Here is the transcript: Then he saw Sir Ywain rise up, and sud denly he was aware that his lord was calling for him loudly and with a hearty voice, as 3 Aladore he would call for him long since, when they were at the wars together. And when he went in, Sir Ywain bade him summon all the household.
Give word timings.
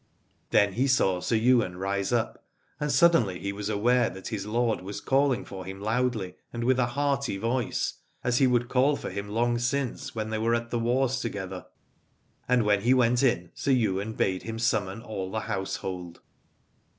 Then 0.49 0.73
he 0.73 0.87
saw 0.87 1.19
Sir 1.19 1.35
Ywain 1.35 1.75
rise 1.75 2.11
up, 2.11 2.43
and 2.79 2.91
sud 2.91 3.13
denly 3.13 3.39
he 3.39 3.53
was 3.53 3.69
aware 3.69 4.09
that 4.09 4.29
his 4.29 4.47
lord 4.47 4.81
was 4.81 4.99
calling 4.99 5.45
for 5.45 5.63
him 5.63 5.79
loudly 5.79 6.33
and 6.51 6.63
with 6.63 6.79
a 6.79 6.87
hearty 6.97 7.37
voice, 7.37 7.99
as 8.23 8.39
3 8.39 8.47
Aladore 8.47 8.47
he 8.47 8.47
would 8.53 8.67
call 8.69 8.95
for 8.95 9.09
him 9.11 9.29
long 9.29 9.59
since, 9.59 10.15
when 10.15 10.31
they 10.31 10.39
were 10.39 10.55
at 10.55 10.71
the 10.71 10.79
wars 10.79 11.19
together. 11.19 11.67
And 12.49 12.63
when 12.63 12.81
he 12.81 12.95
went 12.95 13.21
in, 13.21 13.51
Sir 13.53 13.73
Ywain 13.73 14.13
bade 14.13 14.41
him 14.41 14.57
summon 14.57 15.03
all 15.03 15.29
the 15.29 15.41
household. 15.41 16.21